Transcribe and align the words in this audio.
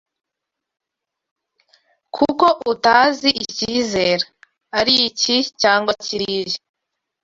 kuko 2.15 2.45
utazi 2.71 3.29
ikizera, 3.45 4.25
ari 4.79 4.93
iki 5.07 5.35
cyangwa 5.61 5.91
kiriya, 6.03 6.57